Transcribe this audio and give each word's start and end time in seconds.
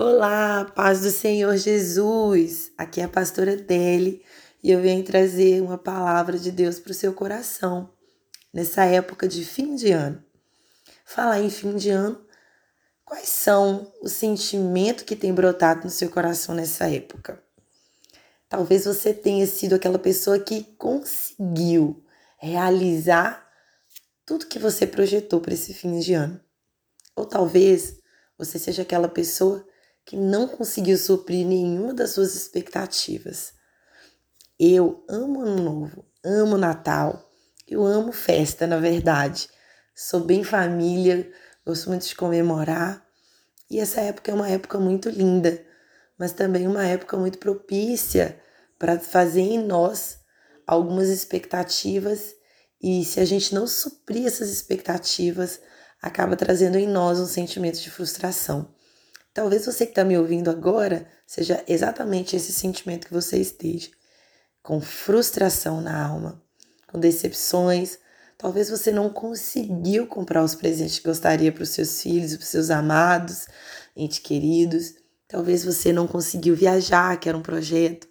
Olá, 0.00 0.64
paz 0.64 1.00
do 1.00 1.10
Senhor 1.10 1.56
Jesus. 1.56 2.70
Aqui 2.78 3.00
é 3.00 3.04
a 3.04 3.08
pastora 3.08 3.56
Deli 3.56 4.22
e 4.62 4.70
eu 4.70 4.80
venho 4.80 5.02
trazer 5.02 5.60
uma 5.60 5.76
palavra 5.76 6.38
de 6.38 6.52
Deus 6.52 6.78
para 6.78 6.92
o 6.92 6.94
seu 6.94 7.12
coração 7.12 7.92
nessa 8.54 8.84
época 8.84 9.26
de 9.26 9.44
fim 9.44 9.74
de 9.74 9.90
ano. 9.90 10.22
Falar 11.04 11.40
em 11.40 11.50
fim 11.50 11.74
de 11.74 11.90
ano, 11.90 12.24
quais 13.04 13.28
são 13.28 13.92
os 14.00 14.12
sentimentos 14.12 15.02
que 15.02 15.16
tem 15.16 15.34
brotado 15.34 15.82
no 15.82 15.90
seu 15.90 16.08
coração 16.08 16.54
nessa 16.54 16.88
época? 16.88 17.42
Talvez 18.48 18.84
você 18.84 19.12
tenha 19.12 19.48
sido 19.48 19.74
aquela 19.74 19.98
pessoa 19.98 20.38
que 20.38 20.62
conseguiu 20.78 22.04
realizar 22.38 23.50
tudo 24.24 24.46
que 24.46 24.60
você 24.60 24.86
projetou 24.86 25.40
para 25.40 25.54
esse 25.54 25.74
fim 25.74 25.98
de 25.98 26.14
ano. 26.14 26.40
Ou 27.16 27.26
talvez 27.26 27.98
você 28.38 28.60
seja 28.60 28.82
aquela 28.82 29.08
pessoa 29.08 29.66
que 30.08 30.16
não 30.16 30.48
conseguiu 30.48 30.96
suprir 30.96 31.46
nenhuma 31.46 31.92
das 31.92 32.12
suas 32.12 32.34
expectativas. 32.34 33.52
Eu 34.58 35.04
amo 35.06 35.42
Ano 35.42 35.62
Novo, 35.62 36.06
amo 36.24 36.56
Natal, 36.56 37.30
eu 37.68 37.84
amo 37.84 38.10
festa, 38.10 38.66
na 38.66 38.78
verdade. 38.78 39.50
Sou 39.94 40.20
bem 40.20 40.42
família, 40.42 41.30
gosto 41.62 41.90
muito 41.90 42.06
de 42.06 42.14
comemorar. 42.14 43.06
E 43.70 43.78
essa 43.78 44.00
época 44.00 44.30
é 44.30 44.34
uma 44.34 44.48
época 44.48 44.78
muito 44.78 45.10
linda, 45.10 45.62
mas 46.18 46.32
também 46.32 46.66
uma 46.66 46.86
época 46.86 47.18
muito 47.18 47.36
propícia 47.36 48.40
para 48.78 48.98
fazer 48.98 49.42
em 49.42 49.62
nós 49.62 50.20
algumas 50.66 51.10
expectativas 51.10 52.34
e 52.80 53.04
se 53.04 53.20
a 53.20 53.26
gente 53.26 53.54
não 53.54 53.66
suprir 53.66 54.26
essas 54.26 54.48
expectativas, 54.48 55.60
acaba 56.00 56.34
trazendo 56.34 56.78
em 56.78 56.86
nós 56.86 57.20
um 57.20 57.26
sentimento 57.26 57.78
de 57.78 57.90
frustração. 57.90 58.74
Talvez 59.38 59.64
você 59.64 59.86
que 59.86 59.92
está 59.92 60.04
me 60.04 60.18
ouvindo 60.18 60.50
agora 60.50 61.06
seja 61.24 61.62
exatamente 61.68 62.34
esse 62.34 62.52
sentimento 62.52 63.06
que 63.06 63.14
você 63.14 63.38
esteja, 63.38 63.88
com 64.64 64.80
frustração 64.80 65.80
na 65.80 66.08
alma, 66.08 66.42
com 66.88 66.98
decepções. 66.98 68.00
Talvez 68.36 68.68
você 68.68 68.90
não 68.90 69.08
conseguiu 69.08 70.08
comprar 70.08 70.42
os 70.42 70.56
presentes 70.56 70.98
que 70.98 71.06
gostaria 71.06 71.52
para 71.52 71.62
os 71.62 71.68
seus 71.68 72.02
filhos, 72.02 72.34
para 72.34 72.42
os 72.42 72.48
seus 72.48 72.68
amados, 72.68 73.46
entes 73.94 74.18
queridos. 74.18 74.94
Talvez 75.28 75.64
você 75.64 75.92
não 75.92 76.08
conseguiu 76.08 76.56
viajar, 76.56 77.16
que 77.20 77.28
era 77.28 77.38
um 77.38 77.42
projeto. 77.42 78.08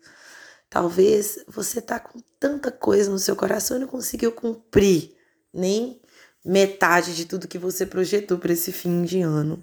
Talvez 0.69 1.43
você 1.45 1.79
está 1.79 1.99
com 1.99 2.21
tanta 2.39 2.71
coisa 2.71 3.11
no 3.11 3.19
seu 3.19 3.35
coração 3.35 3.75
e 3.75 3.81
não 3.81 3.87
conseguiu 3.87 4.31
cumprir 4.31 5.13
nem 5.53 6.01
metade 6.45 7.13
de 7.13 7.25
tudo 7.25 7.49
que 7.49 7.57
você 7.57 7.85
projetou 7.85 8.37
para 8.37 8.53
esse 8.53 8.71
fim 8.71 9.03
de 9.03 9.21
ano 9.21 9.61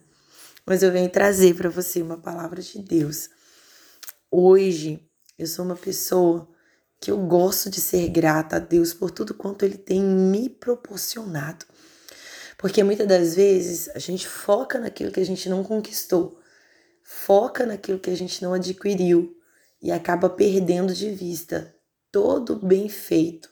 mas 0.66 0.82
eu 0.82 0.90
venho 0.90 1.10
trazer 1.10 1.54
para 1.54 1.68
você 1.68 2.00
uma 2.02 2.16
palavra 2.16 2.62
de 2.62 2.78
Deus. 2.78 3.28
Hoje 4.30 5.00
eu 5.38 5.46
sou 5.46 5.64
uma 5.64 5.76
pessoa 5.76 6.48
que 7.00 7.10
eu 7.10 7.18
gosto 7.18 7.68
de 7.68 7.80
ser 7.80 8.08
grata 8.08 8.56
a 8.56 8.58
Deus 8.58 8.94
por 8.94 9.10
tudo 9.10 9.34
quanto 9.34 9.64
Ele 9.64 9.76
tem 9.76 10.02
me 10.02 10.48
proporcionado. 10.48 11.66
Porque 12.56 12.82
muitas 12.82 13.06
das 13.06 13.34
vezes 13.34 13.90
a 13.94 13.98
gente 13.98 14.26
foca 14.26 14.78
naquilo 14.78 15.12
que 15.12 15.20
a 15.20 15.26
gente 15.26 15.48
não 15.48 15.62
conquistou, 15.62 16.40
foca 17.02 17.66
naquilo 17.66 17.98
que 17.98 18.10
a 18.10 18.16
gente 18.16 18.42
não 18.42 18.54
adquiriu 18.54 19.36
e 19.82 19.92
acaba 19.92 20.30
perdendo 20.30 20.94
de 20.94 21.10
vista 21.10 21.74
todo 22.10 22.54
o 22.54 22.66
bem 22.66 22.88
feito 22.88 23.50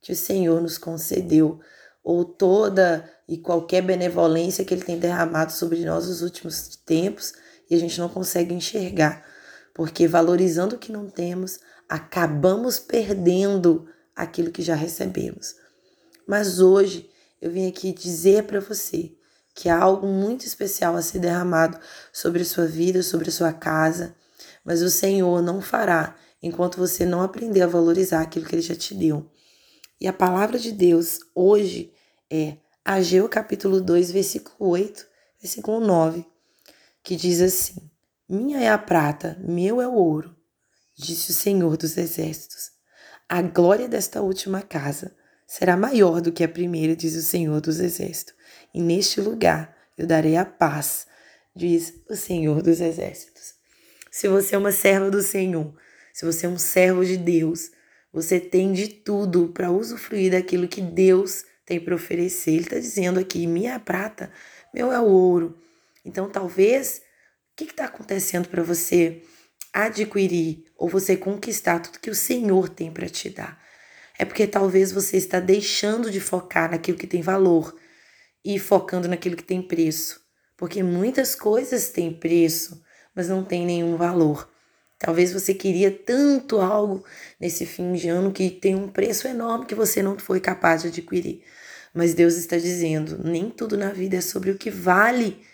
que 0.00 0.12
o 0.12 0.16
Senhor 0.16 0.60
nos 0.60 0.78
concedeu 0.78 1.58
ou 2.02 2.24
toda 2.24 3.10
e 3.28 3.38
qualquer 3.38 3.82
benevolência 3.82 4.64
que 4.64 4.74
ele 4.74 4.84
tem 4.84 4.98
derramado 4.98 5.52
sobre 5.52 5.84
nós 5.84 6.06
nos 6.08 6.22
últimos 6.22 6.76
tempos 6.84 7.32
e 7.70 7.74
a 7.74 7.78
gente 7.78 7.98
não 7.98 8.08
consegue 8.08 8.54
enxergar, 8.54 9.24
porque 9.74 10.06
valorizando 10.06 10.76
o 10.76 10.78
que 10.78 10.92
não 10.92 11.08
temos, 11.08 11.58
acabamos 11.88 12.78
perdendo 12.78 13.86
aquilo 14.14 14.50
que 14.50 14.62
já 14.62 14.74
recebemos. 14.74 15.54
Mas 16.26 16.60
hoje 16.60 17.10
eu 17.40 17.50
vim 17.50 17.68
aqui 17.68 17.92
dizer 17.92 18.44
para 18.44 18.60
você 18.60 19.12
que 19.54 19.68
há 19.68 19.78
algo 19.78 20.06
muito 20.06 20.44
especial 20.46 20.96
a 20.96 21.02
ser 21.02 21.20
derramado 21.20 21.78
sobre 22.12 22.42
a 22.42 22.44
sua 22.44 22.66
vida, 22.66 23.02
sobre 23.02 23.28
a 23.28 23.32
sua 23.32 23.52
casa, 23.52 24.14
mas 24.64 24.82
o 24.82 24.90
Senhor 24.90 25.42
não 25.42 25.60
fará 25.60 26.16
enquanto 26.42 26.76
você 26.76 27.06
não 27.06 27.22
aprender 27.22 27.62
a 27.62 27.66
valorizar 27.66 28.20
aquilo 28.20 28.46
que 28.46 28.54
ele 28.54 28.62
já 28.62 28.74
te 28.74 28.94
deu. 28.94 29.30
E 30.00 30.08
a 30.08 30.12
palavra 30.12 30.58
de 30.58 30.72
Deus 30.72 31.20
hoje 31.34 31.92
é 32.30 32.58
Ageu 32.86 33.26
capítulo 33.30 33.80
2, 33.80 34.10
versículo 34.10 34.68
8, 34.68 35.06
versículo 35.40 35.80
9, 35.80 36.22
que 37.02 37.16
diz 37.16 37.40
assim: 37.40 37.90
Minha 38.28 38.60
é 38.60 38.68
a 38.68 38.76
prata, 38.76 39.38
meu 39.40 39.80
é 39.80 39.88
o 39.88 39.94
ouro, 39.94 40.36
disse 40.94 41.30
o 41.30 41.34
Senhor 41.34 41.78
dos 41.78 41.96
exércitos. 41.96 42.72
A 43.26 43.40
glória 43.40 43.88
desta 43.88 44.20
última 44.20 44.60
casa 44.60 45.16
será 45.46 45.78
maior 45.78 46.20
do 46.20 46.30
que 46.30 46.44
a 46.44 46.48
primeira, 46.48 46.94
diz 46.94 47.16
o 47.16 47.22
Senhor 47.22 47.58
dos 47.58 47.80
exércitos. 47.80 48.34
E 48.74 48.82
neste 48.82 49.18
lugar 49.18 49.74
eu 49.96 50.06
darei 50.06 50.36
a 50.36 50.44
paz, 50.44 51.06
diz 51.56 51.94
o 52.10 52.14
Senhor 52.14 52.60
dos 52.60 52.82
exércitos. 52.82 53.54
Se 54.10 54.28
você 54.28 54.56
é 54.56 54.58
uma 54.58 54.72
serva 54.72 55.10
do 55.10 55.22
Senhor, 55.22 55.74
se 56.12 56.26
você 56.26 56.44
é 56.44 56.50
um 56.50 56.58
servo 56.58 57.02
de 57.02 57.16
Deus, 57.16 57.70
você 58.12 58.38
tem 58.38 58.74
de 58.74 58.88
tudo 58.88 59.48
para 59.54 59.70
usufruir 59.70 60.32
daquilo 60.32 60.68
que 60.68 60.82
Deus 60.82 61.46
tem 61.64 61.80
para 61.80 61.94
oferecer. 61.94 62.52
Ele 62.52 62.60
está 62.60 62.78
dizendo 62.78 63.18
aqui: 63.18 63.46
minha 63.46 63.78
prata, 63.78 64.30
meu 64.72 64.92
é 64.92 65.00
o 65.00 65.04
ouro. 65.04 65.58
Então, 66.04 66.28
talvez, 66.28 67.02
o 67.52 67.56
que 67.56 67.64
está 67.64 67.86
acontecendo 67.86 68.48
para 68.48 68.62
você 68.62 69.22
adquirir 69.72 70.64
ou 70.76 70.88
você 70.88 71.16
conquistar 71.16 71.80
tudo 71.80 72.00
que 72.00 72.10
o 72.10 72.14
Senhor 72.14 72.68
tem 72.68 72.92
para 72.92 73.08
te 73.08 73.30
dar? 73.30 73.62
É 74.18 74.24
porque 74.24 74.46
talvez 74.46 74.92
você 74.92 75.16
está 75.16 75.40
deixando 75.40 76.10
de 76.10 76.20
focar 76.20 76.70
naquilo 76.70 76.98
que 76.98 77.06
tem 77.06 77.22
valor 77.22 77.76
e 78.44 78.58
focando 78.58 79.08
naquilo 79.08 79.36
que 79.36 79.42
tem 79.42 79.60
preço. 79.60 80.20
Porque 80.56 80.82
muitas 80.82 81.34
coisas 81.34 81.88
têm 81.88 82.12
preço, 82.12 82.80
mas 83.14 83.28
não 83.28 83.44
tem 83.44 83.66
nenhum 83.66 83.96
valor. 83.96 84.48
Talvez 85.04 85.34
você 85.34 85.52
queria 85.52 85.90
tanto 85.90 86.62
algo 86.62 87.04
nesse 87.38 87.66
fim 87.66 87.92
de 87.92 88.08
ano 88.08 88.32
que 88.32 88.48
tem 88.48 88.74
um 88.74 88.88
preço 88.88 89.28
enorme 89.28 89.66
que 89.66 89.74
você 89.74 90.02
não 90.02 90.18
foi 90.18 90.40
capaz 90.40 90.80
de 90.80 90.88
adquirir. 90.88 91.42
Mas 91.92 92.14
Deus 92.14 92.36
está 92.36 92.56
dizendo: 92.56 93.20
nem 93.22 93.50
tudo 93.50 93.76
na 93.76 93.90
vida 93.90 94.16
é 94.16 94.22
sobre 94.22 94.50
o 94.50 94.56
que 94.56 94.70
vale 94.70 95.44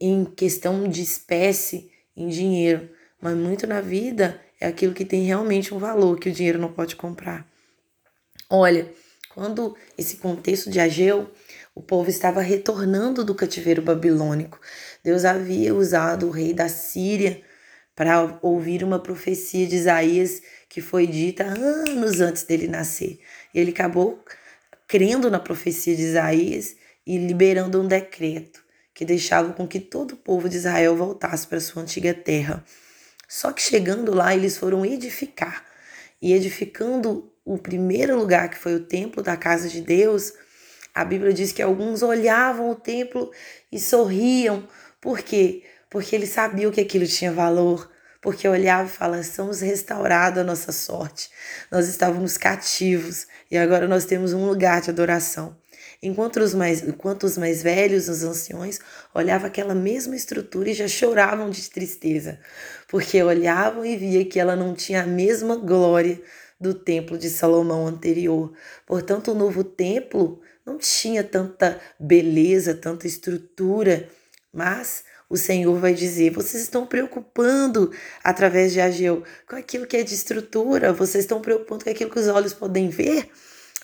em 0.00 0.24
questão 0.24 0.88
de 0.88 1.00
espécie, 1.00 1.92
em 2.16 2.26
dinheiro, 2.26 2.90
mas 3.22 3.36
muito 3.36 3.68
na 3.68 3.80
vida 3.80 4.42
é 4.60 4.66
aquilo 4.66 4.94
que 4.94 5.04
tem 5.04 5.22
realmente 5.22 5.72
um 5.72 5.78
valor 5.78 6.18
que 6.18 6.28
o 6.28 6.32
dinheiro 6.32 6.58
não 6.58 6.72
pode 6.72 6.96
comprar. 6.96 7.48
Olha, 8.50 8.90
quando 9.32 9.76
esse 9.96 10.16
contexto 10.16 10.68
de 10.70 10.80
Ageu, 10.80 11.30
o 11.72 11.80
povo 11.80 12.10
estava 12.10 12.40
retornando 12.40 13.24
do 13.24 13.32
cativeiro 13.32 13.80
babilônico. 13.80 14.60
Deus 15.04 15.24
havia 15.24 15.72
usado 15.72 16.26
o 16.26 16.30
rei 16.32 16.52
da 16.52 16.68
Síria 16.68 17.46
para 17.98 18.38
ouvir 18.42 18.84
uma 18.84 19.00
profecia 19.00 19.66
de 19.66 19.74
Isaías 19.74 20.40
que 20.68 20.80
foi 20.80 21.04
dita 21.04 21.42
anos 21.42 22.20
antes 22.20 22.44
dele 22.44 22.68
nascer. 22.68 23.18
Ele 23.52 23.72
acabou 23.72 24.24
crendo 24.86 25.28
na 25.28 25.40
profecia 25.40 25.96
de 25.96 26.02
Isaías 26.02 26.76
e 27.04 27.18
liberando 27.18 27.82
um 27.82 27.88
decreto 27.88 28.62
que 28.94 29.04
deixava 29.04 29.52
com 29.52 29.66
que 29.66 29.80
todo 29.80 30.12
o 30.12 30.16
povo 30.16 30.48
de 30.48 30.58
Israel 30.58 30.94
voltasse 30.94 31.44
para 31.48 31.58
sua 31.58 31.82
antiga 31.82 32.14
terra. 32.14 32.64
Só 33.26 33.50
que 33.50 33.60
chegando 33.60 34.14
lá, 34.14 34.32
eles 34.32 34.56
foram 34.56 34.86
edificar. 34.86 35.66
E 36.22 36.32
edificando 36.32 37.32
o 37.44 37.58
primeiro 37.58 38.16
lugar, 38.16 38.48
que 38.48 38.58
foi 38.58 38.76
o 38.76 38.84
templo 38.84 39.24
da 39.24 39.36
casa 39.36 39.68
de 39.68 39.80
Deus, 39.80 40.32
a 40.94 41.04
Bíblia 41.04 41.32
diz 41.32 41.50
que 41.50 41.62
alguns 41.62 42.04
olhavam 42.04 42.70
o 42.70 42.76
templo 42.76 43.32
e 43.72 43.80
sorriam. 43.80 44.68
Por 45.00 45.20
quê? 45.20 45.64
porque 45.90 46.14
ele 46.14 46.26
sabia 46.26 46.70
que 46.70 46.80
aquilo 46.80 47.06
tinha 47.06 47.32
valor, 47.32 47.90
porque 48.20 48.48
olhava 48.48 48.88
e 48.88 48.92
falava: 48.92 49.20
estamos 49.20 49.60
restaurados 49.60 50.40
a 50.40 50.44
nossa 50.44 50.72
sorte, 50.72 51.30
nós 51.70 51.88
estávamos 51.88 52.36
cativos 52.36 53.26
e 53.50 53.56
agora 53.56 53.86
nós 53.86 54.04
temos 54.04 54.32
um 54.32 54.46
lugar 54.46 54.80
de 54.80 54.90
adoração. 54.90 55.56
Enquanto 56.00 56.36
os 56.36 56.54
mais, 56.54 56.82
enquanto 56.82 57.24
os 57.24 57.36
mais 57.36 57.62
velhos, 57.62 58.08
os 58.08 58.22
anciões, 58.22 58.78
olhavam 59.12 59.48
aquela 59.48 59.74
mesma 59.74 60.14
estrutura 60.14 60.70
e 60.70 60.74
já 60.74 60.86
choravam 60.86 61.50
de 61.50 61.68
tristeza, 61.68 62.38
porque 62.86 63.20
olhavam 63.20 63.84
e 63.84 63.96
via 63.96 64.24
que 64.24 64.38
ela 64.38 64.54
não 64.54 64.74
tinha 64.74 65.02
a 65.02 65.06
mesma 65.06 65.56
glória 65.56 66.20
do 66.60 66.72
templo 66.72 67.18
de 67.18 67.28
Salomão 67.28 67.86
anterior. 67.86 68.52
Portanto, 68.86 69.32
o 69.32 69.34
novo 69.34 69.64
templo 69.64 70.40
não 70.64 70.78
tinha 70.78 71.24
tanta 71.24 71.80
beleza, 71.98 72.74
tanta 72.74 73.06
estrutura, 73.06 74.08
mas 74.52 75.04
o 75.28 75.36
Senhor 75.36 75.78
vai 75.78 75.94
dizer: 75.94 76.30
vocês 76.30 76.62
estão 76.62 76.86
preocupando 76.86 77.92
através 78.22 78.72
de 78.72 78.80
Ageu 78.80 79.22
com 79.48 79.56
aquilo 79.56 79.86
que 79.86 79.96
é 79.96 80.02
de 80.02 80.14
estrutura, 80.14 80.92
vocês 80.92 81.24
estão 81.24 81.40
preocupando 81.40 81.84
com 81.84 81.90
aquilo 81.90 82.10
que 82.10 82.18
os 82.18 82.28
olhos 82.28 82.52
podem 82.52 82.88
ver. 82.88 83.28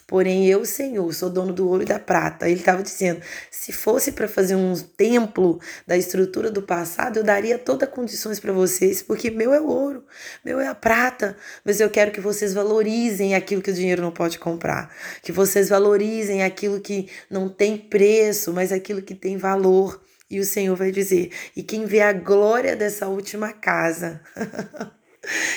Porém, 0.06 0.46
eu, 0.46 0.66
Senhor, 0.66 1.12
sou 1.14 1.30
dono 1.30 1.50
do 1.50 1.66
ouro 1.66 1.82
e 1.82 1.86
da 1.86 1.98
prata. 1.98 2.46
Ele 2.46 2.60
estava 2.60 2.82
dizendo: 2.82 3.22
se 3.50 3.72
fosse 3.72 4.12
para 4.12 4.28
fazer 4.28 4.54
um 4.54 4.74
templo 4.74 5.58
da 5.86 5.96
estrutura 5.96 6.50
do 6.50 6.60
passado, 6.60 7.18
eu 7.18 7.24
daria 7.24 7.58
todas 7.58 7.88
as 7.88 7.94
condições 7.94 8.38
para 8.38 8.52
vocês, 8.52 9.02
porque 9.02 9.30
meu 9.30 9.54
é 9.54 9.60
o 9.60 9.66
ouro, 9.66 10.04
meu 10.44 10.60
é 10.60 10.68
a 10.68 10.74
prata. 10.74 11.36
Mas 11.64 11.80
eu 11.80 11.88
quero 11.88 12.10
que 12.10 12.20
vocês 12.20 12.52
valorizem 12.52 13.34
aquilo 13.34 13.62
que 13.62 13.70
o 13.70 13.74
dinheiro 13.74 14.02
não 14.02 14.10
pode 14.12 14.38
comprar, 14.38 14.94
que 15.22 15.32
vocês 15.32 15.70
valorizem 15.70 16.42
aquilo 16.42 16.80
que 16.80 17.08
não 17.30 17.48
tem 17.48 17.78
preço, 17.78 18.52
mas 18.52 18.72
aquilo 18.72 19.00
que 19.00 19.14
tem 19.14 19.38
valor. 19.38 20.03
E 20.30 20.40
o 20.40 20.44
Senhor 20.44 20.76
vai 20.76 20.90
dizer: 20.90 21.30
e 21.54 21.62
quem 21.62 21.84
vê 21.84 22.00
a 22.00 22.12
glória 22.12 22.74
dessa 22.74 23.08
última 23.08 23.52
casa. 23.52 24.20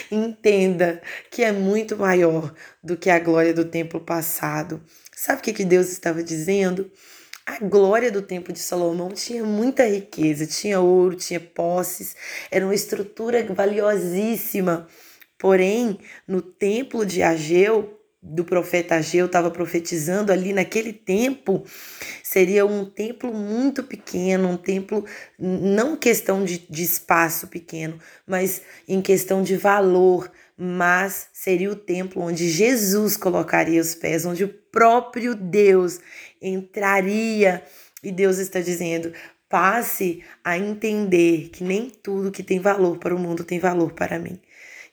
Entenda 0.10 1.02
que 1.30 1.44
é 1.44 1.52
muito 1.52 1.98
maior 1.98 2.54
do 2.82 2.96
que 2.96 3.10
a 3.10 3.20
glória 3.20 3.54
do 3.54 3.66
templo 3.66 4.00
passado. 4.00 4.82
Sabe 5.14 5.40
o 5.40 5.44
que, 5.44 5.52
que 5.52 5.66
Deus 5.66 5.90
estava 5.90 6.24
dizendo? 6.24 6.90
A 7.46 7.60
glória 7.60 8.12
do 8.12 8.22
templo 8.22 8.52
de 8.52 8.60
Salomão 8.60 9.10
tinha 9.10 9.44
muita 9.44 9.86
riqueza, 9.86 10.46
tinha 10.46 10.80
ouro, 10.80 11.16
tinha 11.16 11.40
posses, 11.40 12.16
era 12.52 12.66
uma 12.66 12.76
estrutura 12.76 13.46
valiosíssima. 13.54 14.88
Porém, 15.38 16.00
no 16.28 16.42
templo 16.42 17.06
de 17.06 17.24
Ageu, 17.24 17.97
do 18.30 18.44
profeta 18.44 18.96
Ageu 18.96 19.26
estava 19.26 19.50
profetizando 19.50 20.32
ali 20.32 20.54
naquele 20.54 20.92
tempo, 20.92 21.64
seria 22.22 22.66
um 22.66 22.86
templo 22.86 23.34
muito 23.34 23.84
pequeno, 23.84 24.50
um 24.50 24.58
templo 24.58 25.06
não 25.40 25.96
questão 25.96 26.44
de, 26.44 26.60
de 26.70 26.84
espaço 26.84 27.48
pequeno, 27.48 27.98
mas 28.26 28.62
em 28.88 29.02
questão 29.02 29.42
de 29.42 29.56
valor, 29.56 30.30
mas 30.58 31.30
seria 31.32 31.72
o 31.72 31.76
templo 31.76 32.22
onde 32.22 32.50
Jesus 32.50 33.16
colocaria 33.16 33.80
os 33.80 33.96
pés, 33.96 34.26
onde 34.26 34.44
o 34.44 34.50
próprio 34.50 35.36
Deus 35.36 36.00
entraria. 36.42 37.64
E 38.04 38.12
Deus 38.12 38.38
está 38.38 38.60
dizendo: 38.60 39.14
passe 39.50 40.24
a 40.44 40.58
entender 40.58 41.50
que 41.50 41.64
nem 41.64 41.90
tudo 41.90 42.32
que 42.32 42.44
tem 42.44 42.60
valor 42.60 42.98
para 42.98 43.16
o 43.16 43.20
mundo 43.20 43.44
tem 43.44 43.60
valor 43.60 43.94
para 43.94 44.20
mim. 44.20 44.40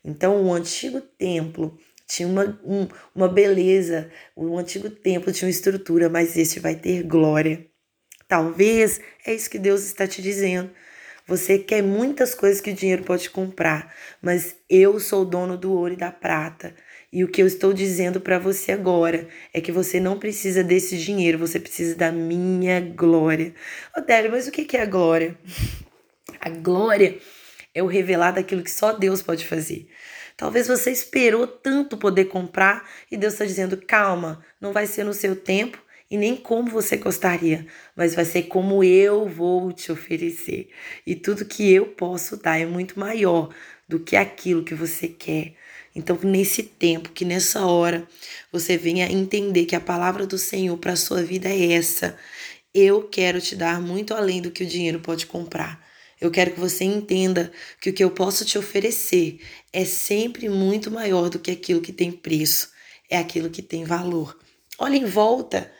Então, 0.05 0.43
o 0.43 0.53
antigo 0.53 1.01
templo 1.01 1.79
tinha 2.07 2.29
uma, 2.29 2.61
um, 2.65 2.87
uma 3.15 3.29
beleza, 3.29 4.11
o 4.37 4.59
antigo 4.59 4.91
templo 4.91 5.33
tinha 5.33 5.47
uma 5.47 5.53
estrutura, 5.53 6.09
mas 6.09 6.37
esse 6.37 6.61
vai 6.61 6.75
ter 6.75 7.03
glória. 7.03 7.67
Talvez 8.29 9.01
é 9.27 9.35
isso 9.35 9.51
que 9.51 9.59
Deus 9.59 9.85
está 9.85 10.07
te 10.07 10.21
dizendo. 10.23 10.71
Você 11.27 11.59
quer 11.59 11.83
muitas 11.83 12.35
coisas 12.35 12.61
que 12.61 12.71
o 12.71 12.75
dinheiro 12.75 13.03
pode 13.03 13.31
comprar, 13.31 13.95
mas 14.21 14.57
eu 14.69 15.01
sou 15.01 15.25
dono 15.25 15.57
do 15.57 15.73
ouro 15.73 15.95
e 15.95 15.97
da 15.97 16.13
prata. 16.13 16.75
E 17.11 17.25
o 17.25 17.29
que 17.29 17.41
eu 17.41 17.47
estou 17.47 17.73
dizendo 17.73 18.21
para 18.21 18.39
você 18.39 18.73
agora 18.73 19.29
é 19.53 19.61
que 19.61 19.73
você 19.73 20.01
não 20.01 20.19
precisa 20.19 20.63
desse 20.63 20.99
dinheiro, 20.99 21.39
você 21.39 21.59
precisa 21.59 21.97
da 21.97 22.13
minha 22.13 22.81
glória. 22.81 23.55
Odélio, 23.97 24.33
mas 24.33 24.47
o 24.47 24.51
que 24.51 24.77
é 24.77 24.83
a 24.83 24.87
glória? 24.87 25.39
A 26.41 26.51
glória 26.51 27.19
é 27.75 27.83
o 27.83 27.87
revelar 27.87 28.33
daquilo 28.33 28.63
que 28.63 28.71
só 28.71 28.93
Deus 28.93 29.23
pode 29.23 29.47
fazer. 29.47 29.89
Talvez 30.37 30.67
você 30.67 30.91
esperou 30.91 31.47
tanto 31.47 31.97
poder 31.97 32.27
comprar 32.27 32.89
e 33.11 33.17
Deus 33.17 33.35
está 33.35 33.45
dizendo: 33.45 33.77
calma, 33.77 34.45
não 34.61 34.73
vai 34.73 34.87
ser 34.87 35.05
no 35.05 35.15
seu 35.15 35.37
tempo 35.37 35.83
e 36.11 36.17
nem 36.17 36.37
como 36.37 36.71
você 36.71 36.97
gostaria, 36.97 37.67
mas 37.97 38.15
vai 38.15 38.25
ser 38.25 38.45
como 38.45 38.85
eu 38.85 39.29
vou 39.29 39.73
te 39.73 39.91
oferecer. 39.91 40.69
E 41.07 41.15
tudo 41.15 41.45
que 41.45 41.73
eu 41.73 41.87
posso 41.87 42.37
dar 42.37 42.59
é 42.59 42.67
muito 42.67 42.99
maior 42.99 43.53
do 43.89 44.01
que 44.01 44.17
aquilo 44.17 44.65
que 44.65 44.75
você 44.75 45.09
quer. 45.09 45.55
Então, 45.95 46.19
nesse 46.23 46.63
tempo, 46.63 47.11
que 47.11 47.25
nessa 47.25 47.65
hora 47.67 48.07
você 48.51 48.77
venha 48.77 49.11
entender 49.11 49.65
que 49.65 49.77
a 49.77 49.81
palavra 49.81 50.27
do 50.27 50.39
Senhor 50.39 50.77
para 50.79 50.93
a 50.93 50.97
sua 50.97 51.23
vida 51.23 51.49
é 51.49 51.73
essa. 51.73 52.17
Eu 52.75 53.05
quero 53.09 53.41
te 53.41 53.55
dar 53.55 53.81
muito 53.81 54.13
além 54.15 54.43
do 54.43 54.51
que 54.51 54.65
o 54.65 54.67
dinheiro 54.67 54.99
pode 54.99 55.27
comprar. 55.27 55.81
Eu 56.21 56.31
quero 56.31 56.53
que 56.53 56.61
você 56.61 56.85
entenda 56.85 57.53
que 57.81 57.91
o 57.91 57.93
que 57.93 58.05
eu 58.05 58.11
posso 58.11 58.45
te 58.45 58.59
oferecer 58.59 59.41
é 59.73 59.85
sempre 59.85 60.49
muito 60.49 60.91
maior 60.91 61.29
do 61.29 61.39
que 61.39 61.51
aquilo 61.51 61.81
que 61.81 61.93
tem 61.93 62.11
preço, 62.11 62.71
é 63.11 63.19
aquilo 63.19 63.51
que 63.51 63.63
tem 63.63 63.85
valor. 63.85 64.39
Olha 64.79 64.97
em 64.97 65.05
volta, 65.05 65.71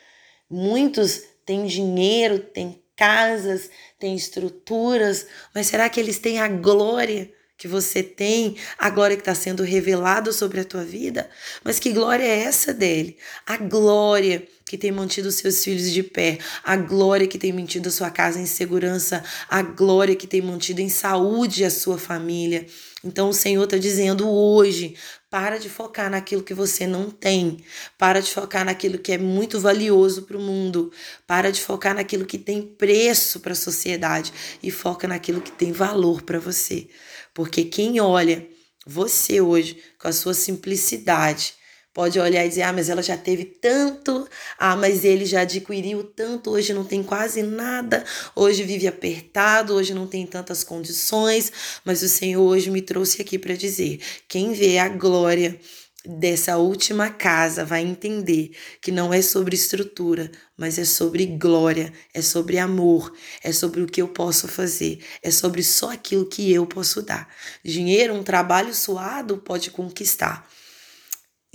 muitos 0.49 1.23
têm 1.45 1.67
dinheiro, 1.67 2.39
têm 2.39 2.83
casas, 2.97 3.71
têm 3.99 4.15
estruturas, 4.15 5.27
mas 5.55 5.67
será 5.67 5.89
que 5.89 5.99
eles 5.99 6.19
têm 6.19 6.39
a 6.39 6.49
glória 6.49 7.33
que 7.57 7.69
você 7.69 8.03
tem, 8.03 8.57
a 8.79 8.91
glória 8.91 9.17
que 9.17 9.23
está 9.23 9.35
sendo 9.35 9.63
revelada 9.63 10.33
sobre 10.33 10.61
a 10.61 10.65
tua 10.65 10.85
vida? 10.85 11.29
Mas 11.63 11.79
que 11.79 11.93
glória 11.93 12.25
é 12.25 12.41
essa 12.41 12.73
dele? 12.73 13.17
A 13.47 13.57
glória 13.57 14.47
que 14.75 14.79
tem 14.79 14.91
mantido 14.91 15.31
seus 15.31 15.63
filhos 15.63 15.93
de 15.93 16.03
pé, 16.03 16.39
a 16.65 16.75
glória 16.75 17.29
que 17.29 17.39
tem 17.39 17.53
mantido 17.53 17.89
a 17.89 17.93
sua 17.93 18.11
casa 18.11 18.41
em 18.41 18.47
segurança, 18.47 19.23
a 19.49 19.63
glória 19.63 20.17
que 20.17 20.27
tem 20.27 20.43
mantido 20.43 20.81
em 20.81 20.89
saúde 20.89 21.65
a 21.65 21.71
sua 21.71 21.97
família. 21.97 22.67
Então 23.05 23.29
o 23.29 23.33
Senhor 23.33 23.63
está 23.63 23.79
dizendo 23.79 24.29
hoje: 24.29 24.97
para 25.31 25.59
de 25.59 25.71
focar 25.71 26.11
naquilo 26.11 26.43
que 26.43 26.53
você 26.53 26.89
não 26.89 27.09
tem, 27.09 27.59
para 27.97 28.21
de 28.21 28.33
focar 28.33 28.65
naquilo 28.65 28.99
que 28.99 29.13
é 29.13 29.19
muito 29.19 29.61
valioso 29.61 30.23
para 30.23 30.37
o 30.37 30.41
mundo, 30.41 30.91
para 31.25 31.53
de 31.53 31.61
focar 31.61 31.95
naquilo 31.95 32.27
que 32.27 32.37
tem 32.37 32.61
preço 32.61 33.39
para 33.39 33.53
a 33.53 33.57
sociedade 33.57 34.33
e 34.61 34.73
foca 34.73 35.07
naquilo 35.07 35.41
que 35.41 35.53
tem 35.53 35.71
valor 35.71 36.23
para 36.23 36.41
você. 36.41 36.89
Porque 37.33 37.63
quem 37.63 38.01
olha 38.01 38.45
você 38.85 39.41
hoje 39.41 39.81
com 40.01 40.09
a 40.09 40.13
sua 40.13 40.35
simplicidade, 40.35 41.55
pode 41.95 42.19
olhar 42.19 42.45
e 42.45 42.49
dizer: 42.49 42.63
ah, 42.63 42.73
mas 42.73 42.91
ela 42.91 43.03
já 43.03 43.17
teve 43.17 43.45
tanto, 43.45 44.29
ah, 44.59 44.77
mas 44.77 45.05
ele 45.05 45.25
já 45.25 45.43
adquiriu 45.43 46.03
tanto, 46.03 46.51
hoje 46.51 46.75
não 46.75 46.85
tem 46.85 47.03
quase 47.03 47.43
nada, 47.43 48.05
hoje 48.35 48.65
vive 48.65 48.89
apertado, 48.89 49.73
hoje 49.73 49.95
não 49.95 50.07
tem 50.07 50.27
tantas 50.27 50.65
condições, 50.65 51.53
mas 51.85 52.03
o 52.03 52.09
Senhor 52.09 52.43
hoje 52.43 52.71
me 52.71 52.83
trouxe 52.83 53.23
aqui 53.23 53.39
para 53.39 53.55
dizer: 53.55 54.01
quem 54.29 54.53
vê 54.53 54.79
a 54.79 54.89
glória 54.89 55.59
dessa 56.07 56.59
última 56.59 57.09
casa 57.09 57.65
vai 57.65 57.81
entender 57.81 58.51
que 58.83 58.93
não 58.93 59.15
é 59.15 59.23
sobre 59.23 59.55
estrutura, 59.55 60.31
mas 60.55 60.79
é 60.79 60.85
sobre 60.85 61.25
glória, 61.25 61.93
é 62.13 62.21
sobre 62.21 62.59
amor, 62.59 63.15
é 63.43 63.53
sobre 63.53 63.81
o 63.81 63.87
que 63.87 64.03
eu 64.03 64.09
posso 64.09 64.47
fazer, 64.47 64.99
é 65.23 65.31
sobre 65.31 65.63
só 65.63 65.93
aquilo 65.93 66.27
que 66.27 66.53
eu 66.53 66.67
posso 66.67 67.01
dar. 67.01 67.27
Dinheiro, 67.65 68.13
um 68.13 68.23
trabalho 68.23 68.75
suado 68.75 69.39
pode 69.39 69.71
conquistar 69.71 70.47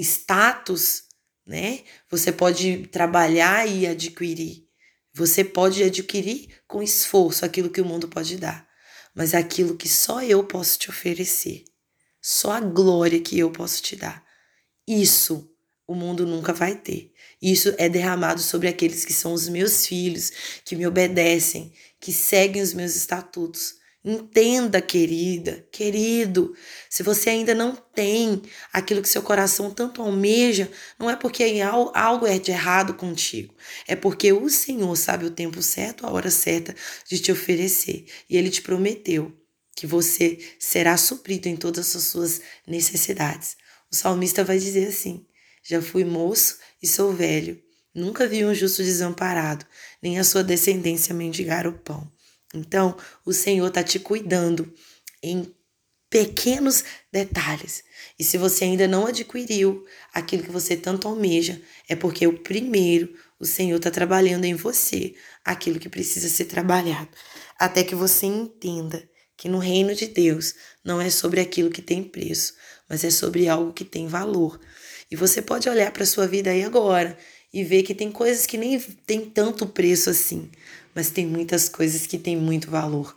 status, 0.03 1.03
né? 1.45 1.81
Você 2.09 2.31
pode 2.31 2.87
trabalhar 2.87 3.67
e 3.67 3.85
adquirir. 3.85 4.67
Você 5.13 5.43
pode 5.43 5.83
adquirir 5.83 6.61
com 6.67 6.81
esforço 6.81 7.43
aquilo 7.43 7.69
que 7.69 7.81
o 7.81 7.85
mundo 7.85 8.07
pode 8.07 8.37
dar, 8.37 8.67
mas 9.13 9.33
aquilo 9.33 9.75
que 9.75 9.89
só 9.89 10.21
eu 10.21 10.43
posso 10.43 10.77
te 10.77 10.89
oferecer, 10.89 11.65
só 12.21 12.51
a 12.51 12.59
glória 12.59 13.19
que 13.19 13.37
eu 13.37 13.51
posso 13.51 13.81
te 13.81 13.95
dar. 13.95 14.23
Isso 14.87 15.51
o 15.87 15.95
mundo 15.95 16.25
nunca 16.25 16.53
vai 16.53 16.75
ter. 16.75 17.11
Isso 17.41 17.73
é 17.79 17.89
derramado 17.89 18.41
sobre 18.41 18.67
aqueles 18.67 19.03
que 19.03 19.11
são 19.11 19.33
os 19.33 19.49
meus 19.49 19.87
filhos, 19.87 20.31
que 20.63 20.75
me 20.75 20.85
obedecem, 20.85 21.73
que 21.99 22.13
seguem 22.13 22.61
os 22.61 22.73
meus 22.73 22.95
estatutos. 22.95 23.78
Entenda, 24.11 24.81
querida, 24.81 25.67
querido, 25.71 26.55
se 26.89 27.03
você 27.03 27.29
ainda 27.29 27.53
não 27.53 27.75
tem 27.75 28.41
aquilo 28.73 29.03
que 29.03 29.07
seu 29.07 29.21
coração 29.21 29.69
tanto 29.69 30.01
almeja, 30.01 30.67
não 30.97 31.11
é 31.11 31.15
porque 31.15 31.43
algo 31.93 32.25
é 32.25 32.39
de 32.39 32.49
errado 32.49 32.95
contigo, 32.95 33.53
é 33.87 33.95
porque 33.95 34.33
o 34.33 34.49
Senhor 34.49 34.95
sabe 34.97 35.25
o 35.25 35.29
tempo 35.29 35.61
certo, 35.61 36.07
a 36.07 36.11
hora 36.11 36.31
certa 36.31 36.75
de 37.07 37.19
te 37.19 37.31
oferecer. 37.31 38.07
E 38.27 38.35
ele 38.35 38.49
te 38.49 38.63
prometeu 38.63 39.31
que 39.75 39.85
você 39.85 40.39
será 40.57 40.97
suprido 40.97 41.47
em 41.47 41.55
todas 41.55 41.95
as 41.95 42.05
suas 42.05 42.41
necessidades. 42.65 43.57
O 43.91 43.95
salmista 43.95 44.43
vai 44.43 44.57
dizer 44.57 44.87
assim: 44.87 45.23
Já 45.61 45.83
fui 45.83 46.03
moço 46.03 46.57
e 46.81 46.87
sou 46.87 47.13
velho, 47.13 47.61
nunca 47.93 48.27
vi 48.27 48.43
um 48.43 48.55
justo 48.55 48.81
desamparado, 48.81 49.67
nem 50.01 50.17
a 50.17 50.23
sua 50.23 50.43
descendência 50.43 51.13
mendigar 51.13 51.67
o 51.67 51.73
pão. 51.73 52.11
Então, 52.53 52.97
o 53.25 53.33
Senhor 53.33 53.67
está 53.67 53.83
te 53.83 53.99
cuidando 53.99 54.73
em 55.21 55.53
pequenos 56.09 56.83
detalhes. 57.11 57.83
E 58.17 58.23
se 58.23 58.37
você 58.37 58.65
ainda 58.65 58.87
não 58.87 59.05
adquiriu 59.05 59.85
aquilo 60.13 60.43
que 60.43 60.51
você 60.51 60.75
tanto 60.75 61.07
almeja, 61.07 61.61
é 61.87 61.95
porque 61.95 62.25
o 62.25 62.39
primeiro, 62.39 63.13
o 63.39 63.45
Senhor 63.45 63.77
está 63.77 63.91
trabalhando 63.91 64.45
em 64.45 64.55
você 64.55 65.13
aquilo 65.45 65.79
que 65.79 65.87
precisa 65.87 66.27
ser 66.27 66.45
trabalhado. 66.45 67.09
Até 67.57 67.83
que 67.83 67.93
você 67.93 68.25
entenda 68.25 69.07
que 69.37 69.47
no 69.47 69.59
reino 69.59 69.95
de 69.95 70.07
Deus 70.07 70.55
não 70.83 70.99
é 70.99 71.09
sobre 71.09 71.39
aquilo 71.39 71.69
que 71.69 71.81
tem 71.81 72.03
preço, 72.03 72.55
mas 72.89 73.03
é 73.03 73.11
sobre 73.11 73.47
algo 73.47 73.71
que 73.71 73.85
tem 73.85 74.07
valor. 74.07 74.59
E 75.11 75.15
você 75.15 75.41
pode 75.41 75.69
olhar 75.69 75.91
para 75.91 76.03
a 76.03 76.07
sua 76.07 76.27
vida 76.27 76.49
aí 76.49 76.63
agora 76.63 77.17
e 77.53 77.63
ver 77.63 77.83
que 77.83 77.95
tem 77.95 78.11
coisas 78.11 78.45
que 78.45 78.57
nem 78.57 78.79
tem 78.79 79.21
tanto 79.21 79.65
preço 79.65 80.09
assim, 80.09 80.51
mas 80.93 81.09
tem 81.09 81.25
muitas 81.25 81.69
coisas 81.69 82.05
que 82.05 82.17
têm 82.17 82.35
muito 82.35 82.69
valor. 82.69 83.15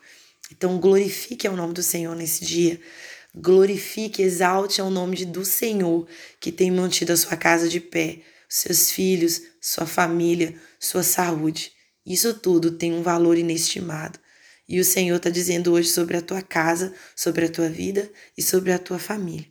Então, 0.50 0.78
glorifique 0.78 1.46
ao 1.46 1.56
nome 1.56 1.72
do 1.72 1.82
Senhor 1.82 2.14
nesse 2.14 2.44
dia. 2.44 2.80
Glorifique, 3.34 4.22
exalte 4.22 4.80
ao 4.80 4.90
nome 4.90 5.24
do 5.24 5.44
Senhor 5.44 6.06
que 6.38 6.52
tem 6.52 6.70
mantido 6.70 7.12
a 7.12 7.16
sua 7.16 7.36
casa 7.36 7.68
de 7.68 7.80
pé, 7.80 8.20
seus 8.48 8.90
filhos, 8.90 9.40
sua 9.60 9.86
família, 9.86 10.54
sua 10.78 11.02
saúde. 11.02 11.72
Isso 12.04 12.34
tudo 12.34 12.72
tem 12.72 12.92
um 12.92 13.02
valor 13.02 13.38
inestimado. 13.38 14.18
E 14.68 14.78
o 14.78 14.84
Senhor 14.84 15.16
está 15.16 15.30
dizendo 15.30 15.72
hoje 15.72 15.88
sobre 15.88 16.16
a 16.16 16.22
tua 16.22 16.42
casa, 16.42 16.94
sobre 17.16 17.46
a 17.46 17.48
tua 17.48 17.68
vida 17.68 18.10
e 18.36 18.42
sobre 18.42 18.72
a 18.72 18.78
tua 18.78 18.98
família. 18.98 19.46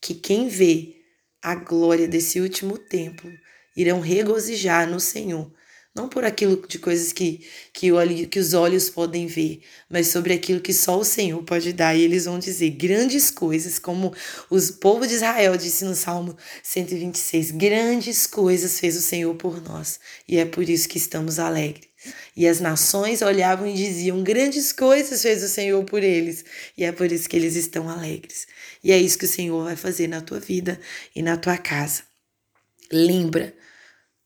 Que 0.00 0.14
quem 0.14 0.48
vê 0.48 0.96
a 1.40 1.54
glória 1.54 2.08
desse 2.08 2.40
último 2.40 2.76
tempo 2.76 3.28
irão 3.76 4.00
regozijar 4.00 4.88
no 4.88 5.00
Senhor 5.00 5.52
não 5.94 6.08
por 6.08 6.24
aquilo 6.24 6.66
de 6.66 6.78
coisas 6.78 7.12
que, 7.12 7.46
que, 7.72 7.92
olho, 7.92 8.26
que 8.26 8.38
os 8.38 8.54
olhos 8.54 8.88
podem 8.88 9.26
ver, 9.26 9.60
mas 9.90 10.08
sobre 10.08 10.32
aquilo 10.32 10.60
que 10.60 10.72
só 10.72 10.98
o 10.98 11.04
Senhor 11.04 11.42
pode 11.42 11.72
dar. 11.72 11.94
E 11.94 12.02
eles 12.02 12.24
vão 12.24 12.38
dizer 12.38 12.70
grandes 12.70 13.30
coisas, 13.30 13.78
como 13.78 14.14
o 14.48 14.72
povo 14.80 15.06
de 15.06 15.14
Israel 15.14 15.56
disse 15.56 15.84
no 15.84 15.94
Salmo 15.94 16.36
126: 16.62 17.50
grandes 17.50 18.26
coisas 18.26 18.80
fez 18.80 18.96
o 18.96 19.02
Senhor 19.02 19.34
por 19.34 19.62
nós, 19.62 20.00
e 20.26 20.38
é 20.38 20.46
por 20.46 20.68
isso 20.68 20.88
que 20.88 20.96
estamos 20.96 21.38
alegres. 21.38 21.92
E 22.34 22.48
as 22.48 22.58
nações 22.58 23.20
olhavam 23.20 23.66
e 23.66 23.74
diziam: 23.74 24.22
grandes 24.22 24.72
coisas 24.72 25.20
fez 25.20 25.42
o 25.42 25.48
Senhor 25.48 25.84
por 25.84 26.02
eles, 26.02 26.44
e 26.76 26.84
é 26.84 26.90
por 26.90 27.12
isso 27.12 27.28
que 27.28 27.36
eles 27.36 27.54
estão 27.54 27.88
alegres. 27.88 28.46
E 28.82 28.92
é 28.92 28.98
isso 28.98 29.18
que 29.18 29.26
o 29.26 29.28
Senhor 29.28 29.62
vai 29.64 29.76
fazer 29.76 30.08
na 30.08 30.22
tua 30.22 30.40
vida 30.40 30.80
e 31.14 31.22
na 31.22 31.36
tua 31.36 31.58
casa. 31.58 32.02
Lembra, 32.90 33.54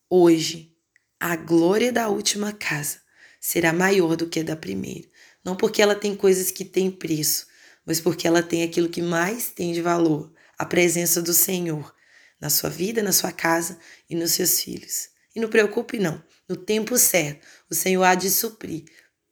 hoje, 0.08 0.75
a 1.20 1.36
glória 1.36 1.92
da 1.92 2.08
última 2.08 2.52
casa 2.52 2.98
será 3.40 3.72
maior 3.72 4.16
do 4.16 4.28
que 4.28 4.40
a 4.40 4.42
da 4.42 4.56
primeira. 4.56 5.08
Não 5.44 5.56
porque 5.56 5.80
ela 5.80 5.94
tem 5.94 6.14
coisas 6.16 6.50
que 6.50 6.64
têm 6.64 6.90
preço, 6.90 7.46
mas 7.84 8.00
porque 8.00 8.26
ela 8.26 8.42
tem 8.42 8.62
aquilo 8.62 8.88
que 8.88 9.00
mais 9.00 9.50
tem 9.50 9.72
de 9.72 9.80
valor, 9.80 10.32
a 10.58 10.64
presença 10.64 11.22
do 11.22 11.32
Senhor 11.32 11.94
na 12.40 12.50
sua 12.50 12.68
vida, 12.68 13.02
na 13.02 13.12
sua 13.12 13.32
casa 13.32 13.78
e 14.08 14.14
nos 14.14 14.32
seus 14.32 14.60
filhos. 14.60 15.08
E 15.34 15.40
não 15.40 15.48
preocupe 15.48 15.98
não, 15.98 16.22
no 16.48 16.56
tempo 16.56 16.98
certo, 16.98 17.46
o 17.70 17.74
Senhor 17.74 18.02
há 18.04 18.14
de 18.14 18.30
suprir 18.30 18.84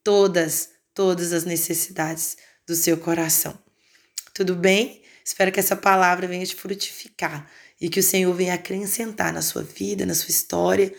todas, 0.03 0.71
todas 0.93 1.33
as 1.33 1.45
necessidades 1.45 2.37
do 2.67 2.75
seu 2.75 2.97
coração. 2.97 3.59
Tudo 4.33 4.55
bem? 4.55 5.03
Espero 5.25 5.51
que 5.53 5.61
essa 5.61 5.77
palavra 5.77 6.27
venha 6.27 6.45
te 6.45 6.55
frutificar 6.55 7.51
e 7.81 7.89
que 7.89 8.01
o 8.01 8.03
Senhor 8.03 8.33
venha 8.35 8.55
acrescentar 8.55 9.33
na 9.33 9.43
sua 9.43 9.63
vida, 9.63 10.05
na 10.05 10.15
sua 10.15 10.31
história, 10.31 10.95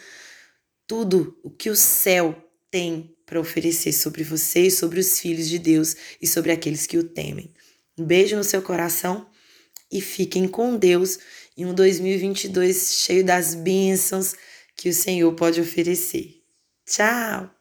tudo 0.87 1.37
o 1.43 1.49
que 1.49 1.69
o 1.69 1.75
céu 1.75 2.35
tem 2.69 3.15
para 3.25 3.39
oferecer 3.39 3.93
sobre 3.93 4.23
você, 4.23 4.69
sobre 4.69 4.99
os 4.99 5.19
filhos 5.19 5.49
de 5.49 5.57
Deus 5.57 5.95
e 6.21 6.27
sobre 6.27 6.51
aqueles 6.51 6.85
que 6.85 6.97
o 6.97 7.03
temem. 7.03 7.51
Um 7.97 8.05
beijo 8.05 8.35
no 8.35 8.43
seu 8.43 8.61
coração 8.61 9.27
e 9.91 10.01
fiquem 10.01 10.47
com 10.47 10.75
Deus 10.75 11.17
em 11.57 11.65
um 11.65 11.73
2022 11.73 12.95
cheio 12.95 13.23
das 13.23 13.55
bênçãos 13.55 14.33
que 14.75 14.89
o 14.89 14.93
Senhor 14.93 15.33
pode 15.33 15.61
oferecer. 15.61 16.41
Tchau! 16.85 17.54